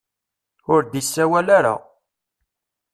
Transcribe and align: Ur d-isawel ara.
Ur 0.73 0.81
d-isawel 0.85 1.47
ara. 1.57 1.75